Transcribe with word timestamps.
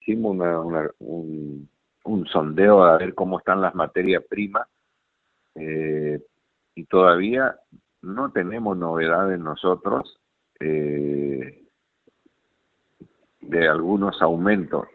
hicimos 0.00 0.36
una, 0.36 0.88
un, 0.98 1.68
un, 2.04 2.26
sondeo 2.26 2.84
a 2.84 2.98
ver 2.98 3.14
cómo 3.14 3.38
están 3.38 3.60
las 3.60 3.74
materias 3.74 4.24
primas 4.28 4.66
eh, 5.54 6.20
y 6.74 6.84
todavía 6.84 7.56
no 8.02 8.30
tenemos 8.32 8.76
novedades 8.76 9.38
nosotros 9.38 10.18
eh, 10.58 11.64
de 13.40 13.68
algunos 13.68 14.20
aumentos. 14.22 14.86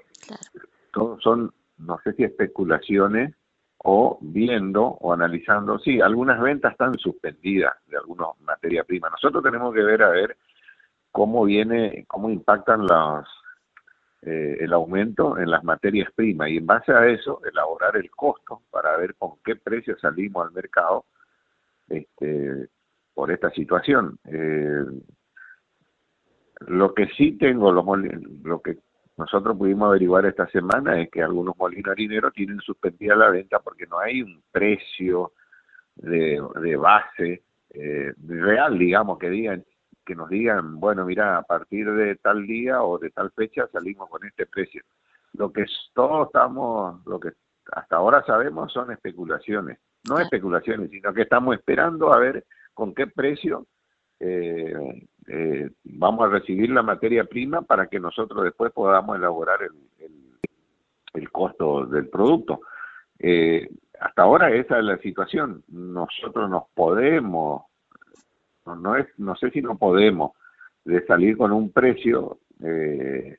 Todos 0.91 1.22
son, 1.22 1.53
no 1.78 1.99
sé 2.03 2.13
si 2.13 2.24
especulaciones 2.24 3.35
o 3.78 4.17
viendo 4.22 4.83
o 4.83 5.13
analizando, 5.13 5.78
sí, 5.78 6.01
algunas 6.01 6.40
ventas 6.42 6.72
están 6.72 6.97
suspendidas 6.97 7.74
de 7.87 7.97
algunas 7.97 8.29
materias 8.42 8.85
primas. 8.85 9.12
Nosotros 9.12 9.44
tenemos 9.44 9.74
que 9.74 9.83
ver 9.83 10.01
a 10.01 10.10
ver 10.10 10.37
cómo 11.12 11.44
viene, 11.46 12.06
cómo 12.08 12.29
impactan 12.29 12.87
los, 12.87 13.28
eh, 14.26 14.57
el 14.60 14.73
aumento 14.73 15.37
en 15.37 15.51
las 15.51 15.63
materias 15.63 16.12
primas 16.16 16.49
y 16.49 16.58
en 16.58 16.66
base 16.66 16.91
a 16.91 17.05
eso 17.08 17.41
elaborar 17.45 17.95
el 17.95 18.09
costo 18.09 18.63
para 18.72 18.98
ver 18.98 19.13
con 19.16 19.34
qué 19.44 19.55
precio 19.55 19.98
salimos 20.00 20.48
al 20.48 20.52
mercado 20.52 21.05
este, 21.88 22.67
por 23.14 23.31
esta 23.31 23.52
situación. 23.52 24.17
Eh, 24.26 24.84
lo 26.67 26.94
que 26.94 27.08
sí 27.09 27.38
tengo, 27.38 27.72
lo, 27.72 27.86
lo 28.44 28.62
que 28.62 28.80
nosotros 29.17 29.55
pudimos 29.58 29.90
averiguar 29.90 30.26
esta 30.26 30.48
semana 30.48 31.00
es 31.00 31.09
que 31.09 31.22
algunos 31.22 31.55
molinos 31.58 31.92
harineros 31.92 32.34
tienen 32.34 32.59
suspendida 32.62 33.16
la 33.16 33.30
venta 33.30 33.59
porque 33.59 33.86
no 33.86 34.00
hay 34.00 34.22
un 34.22 34.42
precio 34.52 35.34
de, 35.95 36.42
de 36.62 36.76
base 36.76 37.44
eh, 37.70 38.14
real, 38.28 38.78
digamos, 38.78 39.20
que 39.20 39.30
digan 39.30 39.64
que 40.05 40.16
nos 40.16 40.30
digan, 40.30 40.80
bueno, 40.80 41.05
mira, 41.05 41.38
a 41.38 41.44
partir 41.44 41.91
de 41.91 42.16
tal 42.16 42.45
día 42.45 42.84
o 42.84 42.98
de 42.98 43.09
tal 43.09 43.32
fecha 43.32 43.68
salimos 43.72 44.09
con 44.09 44.23
este 44.26 44.45
precio. 44.45 44.84
Lo 45.34 45.52
que 45.52 45.66
todos 45.94 46.28
estamos, 46.28 47.05
lo 47.05 47.20
que 47.20 47.31
hasta 47.72 47.95
ahora 47.95 48.23
sabemos 48.26 48.72
son 48.72 48.91
especulaciones, 48.91 49.80
no 50.08 50.20
especulaciones, 50.20 50.89
sino 50.92 51.14
que 51.14 51.23
estamos 51.23 51.56
esperando 51.56 52.14
a 52.14 52.20
ver 52.20 52.45
con 52.73 52.94
qué 52.94 53.08
precio 53.08 53.66
eh, 54.20 55.08
eh, 55.28 55.70
vamos 55.83 56.26
a 56.26 56.31
recibir 56.31 56.70
la 56.70 56.83
materia 56.83 57.26
prima 57.26 57.61
para 57.61 57.88
que 57.88 58.00
nosotros 58.00 58.44
después 58.44 58.72
podamos 58.72 59.17
elaborar 59.17 59.59
el, 59.64 60.08
el, 61.14 61.31
costo 61.31 61.86
del 61.86 62.09
producto. 62.09 62.61
Eh, 63.20 63.70
hasta 64.00 64.23
ahora 64.23 64.52
esa 64.52 64.78
es 64.78 64.86
la 64.86 64.98
situación. 65.00 65.64
Nosotros 65.67 66.50
nos 66.50 66.64
podemos, 66.73 67.64
no, 68.76 68.95
es, 68.95 69.08
no 69.18 69.36
sé 69.36 69.52
si 69.52 69.62
no 69.62 69.78
podemos, 69.78 70.31
de 70.84 71.06
salir 71.06 71.38
con 71.38 71.52
un 71.52 71.72
precio 71.72 72.40
eh, 72.64 73.38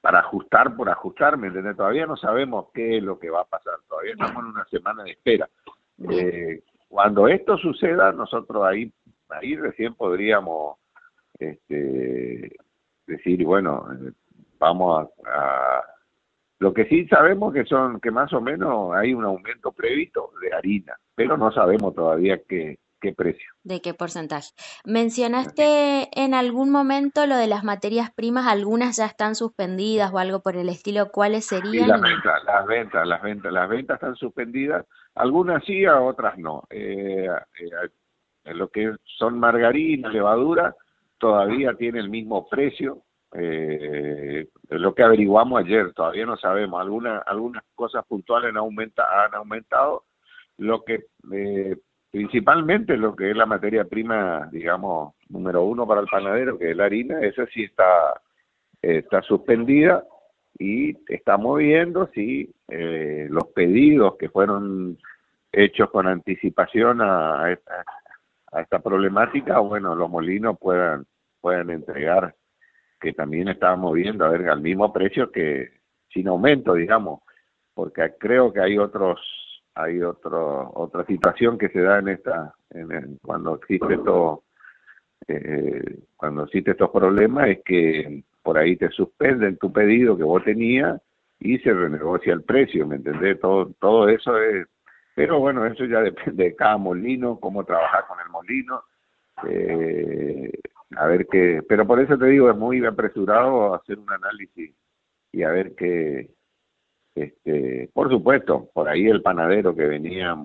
para 0.00 0.20
ajustar 0.20 0.76
por 0.76 0.88
ajustar. 0.88 1.36
Todavía 1.76 2.06
no 2.06 2.16
sabemos 2.16 2.66
qué 2.72 2.98
es 2.98 3.02
lo 3.02 3.18
que 3.18 3.30
va 3.30 3.42
a 3.42 3.46
pasar, 3.46 3.74
todavía 3.88 4.12
estamos 4.12 4.44
en 4.44 4.50
una 4.50 4.64
semana 4.66 5.02
de 5.02 5.10
espera. 5.10 5.48
Eh, 6.10 6.62
cuando 6.88 7.28
esto 7.28 7.58
suceda, 7.58 8.12
nosotros 8.12 8.64
ahí, 8.64 8.92
ahí 9.28 9.56
recién 9.56 9.94
podríamos 9.94 10.78
este, 11.38 12.56
decir, 13.06 13.44
bueno, 13.44 13.88
vamos 14.58 15.08
a, 15.26 15.82
Lo 16.60 16.72
que 16.72 16.86
sí 16.86 17.06
sabemos 17.08 17.52
que 17.52 17.64
son 17.64 18.00
que 18.00 18.10
más 18.10 18.32
o 18.32 18.40
menos 18.40 18.94
hay 18.94 19.12
un 19.12 19.24
aumento 19.24 19.72
previsto 19.72 20.30
de 20.40 20.52
harina, 20.52 20.96
pero 21.14 21.36
no 21.36 21.50
sabemos 21.52 21.94
todavía 21.94 22.40
qué, 22.48 22.78
qué 23.04 23.12
precio. 23.12 23.52
¿De 23.62 23.82
qué 23.82 23.92
porcentaje? 23.92 24.50
Mencionaste 24.84 26.08
en 26.18 26.32
algún 26.32 26.70
momento 26.70 27.26
lo 27.26 27.36
de 27.36 27.46
las 27.46 27.62
materias 27.62 28.10
primas, 28.14 28.46
algunas 28.46 28.96
ya 28.96 29.04
están 29.04 29.34
suspendidas 29.34 30.10
o 30.12 30.18
algo 30.18 30.40
por 30.40 30.56
el 30.56 30.70
estilo, 30.70 31.10
¿cuáles 31.12 31.44
serían? 31.44 31.88
las 31.88 32.00
ventas, 32.00 32.44
las 32.44 32.66
ventas, 32.66 33.06
las 33.06 33.22
ventas, 33.22 33.52
las 33.52 33.68
ventas 33.68 33.94
están 33.96 34.16
suspendidas, 34.16 34.86
algunas 35.14 35.62
sí, 35.64 35.84
a 35.84 36.00
otras 36.00 36.38
no. 36.38 36.62
Eh, 36.70 37.28
eh, 37.60 38.54
lo 38.54 38.68
que 38.68 38.94
son 39.18 39.38
margarina, 39.38 40.08
levadura, 40.08 40.74
todavía 41.18 41.74
tiene 41.74 42.00
el 42.00 42.08
mismo 42.08 42.48
precio. 42.48 43.02
Eh, 43.36 44.48
lo 44.70 44.94
que 44.94 45.02
averiguamos 45.02 45.62
ayer, 45.62 45.92
todavía 45.92 46.24
no 46.24 46.38
sabemos. 46.38 46.80
Algunas 46.80 47.22
algunas 47.26 47.64
cosas 47.74 48.04
puntuales 48.06 48.50
han, 48.50 48.56
aumenta, 48.56 49.24
han 49.24 49.34
aumentado. 49.34 50.04
Lo 50.56 50.84
que 50.84 51.06
eh, 51.32 51.76
principalmente 52.14 52.96
lo 52.96 53.16
que 53.16 53.30
es 53.32 53.36
la 53.36 53.44
materia 53.44 53.86
prima, 53.86 54.48
digamos, 54.52 55.14
número 55.30 55.64
uno 55.64 55.84
para 55.84 56.00
el 56.00 56.06
panadero, 56.06 56.56
que 56.56 56.70
es 56.70 56.76
la 56.76 56.84
harina, 56.84 57.20
esa 57.20 57.44
sí 57.46 57.64
está, 57.64 58.20
está 58.80 59.20
suspendida 59.22 60.04
y 60.56 60.96
estamos 61.12 61.58
viendo 61.58 62.08
si 62.14 62.54
eh, 62.68 63.26
los 63.28 63.48
pedidos 63.48 64.16
que 64.16 64.28
fueron 64.28 64.96
hechos 65.50 65.90
con 65.90 66.06
anticipación 66.06 67.00
a, 67.00 67.50
esta, 67.50 68.78
problemática, 68.78 69.58
bueno, 69.58 69.96
los 69.96 70.08
molinos 70.08 70.56
puedan, 70.60 71.06
puedan 71.40 71.70
entregar, 71.70 72.32
que 73.00 73.12
también 73.12 73.48
estábamos 73.48 73.92
viendo, 73.92 74.24
a 74.24 74.28
ver, 74.28 74.48
al 74.48 74.60
mismo 74.60 74.92
precio 74.92 75.32
que 75.32 75.68
sin 76.12 76.28
aumento, 76.28 76.74
digamos, 76.74 77.22
porque 77.74 78.14
creo 78.20 78.52
que 78.52 78.60
hay 78.60 78.78
otros 78.78 79.43
hay 79.74 80.02
otro, 80.02 80.70
otra 80.74 81.04
situación 81.06 81.58
que 81.58 81.68
se 81.68 81.80
da 81.80 81.98
en 81.98 82.08
esta, 82.08 82.54
en 82.70 83.18
cuando 83.22 83.56
existe 83.56 83.94
esto, 83.94 84.44
eh, 85.26 85.98
cuando 86.16 86.44
existe 86.44 86.72
estos 86.72 86.90
problemas 86.90 87.48
es 87.48 87.62
que 87.64 88.22
por 88.42 88.58
ahí 88.58 88.76
te 88.76 88.90
suspenden 88.90 89.56
tu 89.56 89.72
pedido 89.72 90.16
que 90.16 90.22
vos 90.22 90.44
tenías 90.44 91.00
y 91.40 91.58
se 91.58 91.72
renegocia 91.72 92.32
el 92.32 92.42
precio, 92.42 92.86
¿me 92.86 92.96
entendés? 92.96 93.40
Todo, 93.40 93.72
todo 93.80 94.08
eso 94.08 94.38
es, 94.38 94.66
pero 95.14 95.40
bueno, 95.40 95.66
eso 95.66 95.84
ya 95.86 96.00
depende 96.00 96.44
de 96.44 96.56
cada 96.56 96.76
molino, 96.76 97.40
cómo 97.40 97.64
trabajar 97.64 98.06
con 98.06 98.18
el 98.20 98.28
molino, 98.28 98.82
eh, 99.48 100.52
a 100.96 101.06
ver 101.06 101.26
qué, 101.26 101.62
pero 101.68 101.86
por 101.86 102.00
eso 102.00 102.16
te 102.16 102.26
digo, 102.26 102.50
es 102.50 102.56
muy 102.56 102.84
apresurado 102.84 103.74
hacer 103.74 103.98
un 103.98 104.10
análisis 104.10 104.72
y 105.32 105.42
a 105.42 105.50
ver 105.50 105.74
qué, 105.74 106.30
este, 107.14 107.90
por 107.92 108.10
supuesto, 108.10 108.68
por 108.72 108.88
ahí 108.88 109.06
el 109.06 109.22
panadero 109.22 109.74
que 109.74 109.86
venía 109.86 110.36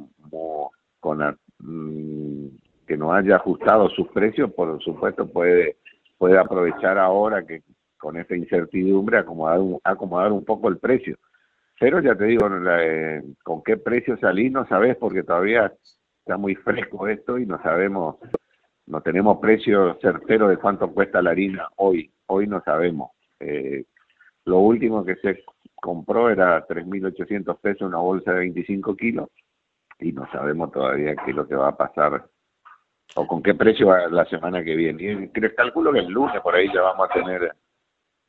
con 1.00 1.38
mm, 1.60 2.48
que 2.88 2.98
no 2.98 3.14
haya 3.14 3.38
ajustado 3.38 3.90
sus 3.90 4.08
precios, 4.10 4.52
por 4.54 4.82
supuesto 4.84 5.28
puede 5.28 5.78
puede 6.20 6.38
aprovechar 6.38 7.00
ahora 7.00 7.44
que 7.46 7.64
con 7.98 8.18
esta 8.18 8.36
incertidumbre 8.36 9.18
acomodar 9.18 9.60
un, 9.60 9.80
acomodar 9.84 10.32
un 10.32 10.46
poco 10.46 10.70
el 10.70 10.78
precio. 10.78 11.18
Pero 11.80 12.02
ya 12.02 12.14
te 12.14 12.26
digo, 12.26 12.48
eh, 12.82 13.24
con 13.44 13.64
qué 13.64 13.78
precio 13.78 14.18
salí 14.18 14.50
no 14.50 14.68
sabes 14.68 14.98
porque 14.98 15.24
todavía 15.24 15.74
está 16.20 16.38
muy 16.38 16.56
fresco 16.56 17.08
esto 17.08 17.40
y 17.40 17.46
no 17.46 17.62
sabemos, 17.64 18.18
no 18.86 19.02
tenemos 19.02 19.40
precio 19.40 19.98
certero 20.02 20.50
de 20.50 20.58
cuánto 20.58 20.92
cuesta 20.92 21.22
la 21.22 21.32
harina 21.32 21.70
hoy. 21.78 22.12
Hoy 22.28 22.48
no 22.48 22.62
sabemos. 22.64 23.12
Eh, 23.40 23.86
lo 24.50 24.58
último 24.60 25.06
que 25.06 25.16
se 25.18 25.44
compró 25.76 26.30
era 26.30 26.68
3.800 26.68 27.58
pesos 27.60 27.88
una 27.88 28.00
bolsa 28.00 28.32
de 28.34 28.40
25 28.40 28.96
kilos 28.96 29.30
y 30.00 30.12
no 30.12 30.30
sabemos 30.32 30.72
todavía 30.72 31.16
qué 31.16 31.32
es 31.32 31.36
lo 31.36 31.48
que 31.48 31.56
va 31.56 31.70
a 31.70 31.78
pasar 31.78 32.26
o 33.16 33.28
con 33.28 33.42
qué 33.42 33.54
precio 33.54 33.88
va 33.88 34.08
la 34.08 34.26
semana 34.26 34.64
que 34.64 34.76
viene. 34.76 35.24
Y 35.24 35.30
creo, 35.30 35.54
calculo 35.56 35.94
que 35.94 36.00
el 36.00 36.08
lunes 36.08 36.42
por 36.42 36.56
ahí 36.56 36.68
ya 36.74 36.82
vamos 36.82 37.10
a 37.10 37.14
tener 37.14 37.52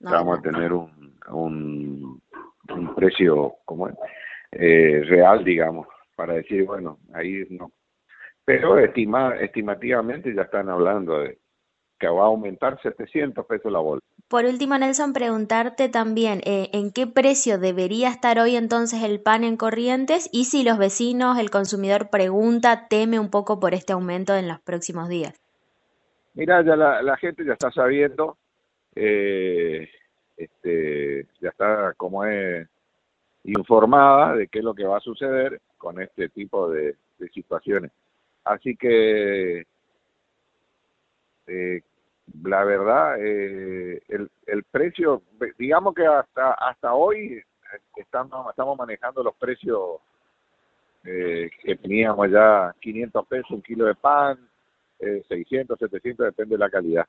vamos 0.00 0.38
a 0.38 0.42
tener 0.42 0.72
un, 0.72 1.18
un, 1.30 2.22
un 2.70 2.94
precio 2.94 3.56
como 3.64 3.88
eh, 4.52 5.02
real, 5.06 5.44
digamos, 5.44 5.86
para 6.16 6.34
decir, 6.34 6.64
bueno, 6.64 6.98
ahí 7.12 7.46
no. 7.50 7.72
Pero 8.44 8.78
estima, 8.78 9.36
estimativamente 9.36 10.34
ya 10.34 10.42
están 10.42 10.68
hablando 10.68 11.20
de 11.20 11.38
que 11.98 12.08
va 12.08 12.22
a 12.22 12.26
aumentar 12.26 12.80
700 12.80 13.44
pesos 13.46 13.70
la 13.70 13.78
bolsa. 13.78 14.06
Por 14.30 14.44
último, 14.44 14.78
Nelson, 14.78 15.12
preguntarte 15.12 15.88
también 15.88 16.38
eh, 16.44 16.70
en 16.72 16.92
qué 16.92 17.08
precio 17.08 17.58
debería 17.58 18.10
estar 18.10 18.38
hoy 18.38 18.54
entonces 18.54 19.02
el 19.02 19.20
pan 19.20 19.42
en 19.42 19.56
Corrientes 19.56 20.30
y 20.32 20.44
si 20.44 20.62
los 20.62 20.78
vecinos, 20.78 21.36
el 21.36 21.50
consumidor 21.50 22.10
pregunta, 22.10 22.86
teme 22.86 23.18
un 23.18 23.28
poco 23.28 23.58
por 23.58 23.74
este 23.74 23.92
aumento 23.92 24.36
en 24.36 24.46
los 24.46 24.60
próximos 24.60 25.08
días. 25.08 25.34
Mira, 26.34 26.62
ya 26.62 26.76
la, 26.76 27.16
gente 27.16 27.44
ya 27.44 27.54
está 27.54 27.72
sabiendo, 27.72 28.36
eh, 28.94 29.88
este, 30.36 31.26
ya 31.40 31.48
está 31.48 31.94
como 31.96 32.24
es 32.24 32.68
informada 33.42 34.36
de 34.36 34.46
qué 34.46 34.60
es 34.60 34.64
lo 34.64 34.74
que 34.74 34.84
va 34.84 34.98
a 34.98 35.00
suceder 35.00 35.60
con 35.76 36.00
este 36.00 36.28
tipo 36.28 36.70
de, 36.70 36.94
situaciones. 37.34 37.90
Así 38.44 38.76
que 38.76 39.66
eh, 41.48 41.82
la 42.42 42.64
verdad, 42.64 43.16
eh, 43.18 44.00
el, 44.08 44.30
el 44.46 44.64
precio, 44.64 45.22
digamos 45.58 45.94
que 45.94 46.06
hasta 46.06 46.52
hasta 46.52 46.94
hoy 46.94 47.42
estamos, 47.96 48.50
estamos 48.50 48.78
manejando 48.78 49.22
los 49.22 49.34
precios 49.36 50.00
eh, 51.04 51.50
que 51.62 51.76
teníamos 51.76 52.30
ya 52.30 52.74
500 52.80 53.26
pesos 53.26 53.50
un 53.50 53.62
kilo 53.62 53.86
de 53.86 53.94
pan, 53.94 54.38
eh, 54.98 55.22
600, 55.28 55.78
700, 55.78 56.26
depende 56.26 56.54
de 56.54 56.58
la 56.58 56.70
calidad. 56.70 57.06